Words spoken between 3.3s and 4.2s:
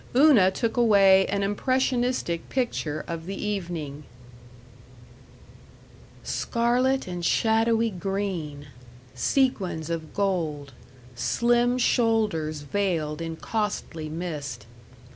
evening